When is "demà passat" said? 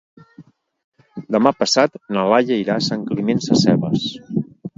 1.35-1.99